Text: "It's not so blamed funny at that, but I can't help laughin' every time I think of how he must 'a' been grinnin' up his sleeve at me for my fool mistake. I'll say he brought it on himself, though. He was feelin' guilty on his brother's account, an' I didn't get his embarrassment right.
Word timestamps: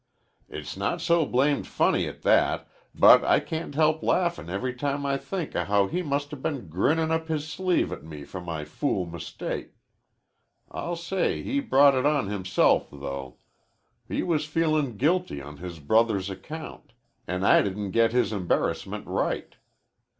"It's 0.49 0.75
not 0.75 0.99
so 0.99 1.27
blamed 1.27 1.67
funny 1.67 2.07
at 2.07 2.23
that, 2.23 2.67
but 2.95 3.23
I 3.23 3.39
can't 3.39 3.75
help 3.75 4.01
laughin' 4.01 4.49
every 4.49 4.73
time 4.73 5.05
I 5.05 5.15
think 5.17 5.53
of 5.53 5.67
how 5.67 5.85
he 5.85 6.01
must 6.01 6.33
'a' 6.33 6.37
been 6.37 6.69
grinnin' 6.69 7.11
up 7.11 7.27
his 7.27 7.47
sleeve 7.47 7.91
at 7.91 8.03
me 8.03 8.23
for 8.23 8.41
my 8.41 8.65
fool 8.65 9.05
mistake. 9.05 9.75
I'll 10.71 10.95
say 10.95 11.43
he 11.43 11.59
brought 11.59 11.93
it 11.93 12.07
on 12.07 12.29
himself, 12.29 12.89
though. 12.89 13.37
He 14.07 14.23
was 14.23 14.47
feelin' 14.47 14.97
guilty 14.97 15.39
on 15.39 15.57
his 15.57 15.77
brother's 15.79 16.31
account, 16.31 16.93
an' 17.27 17.43
I 17.43 17.61
didn't 17.61 17.91
get 17.91 18.11
his 18.11 18.33
embarrassment 18.33 19.05
right. 19.05 19.55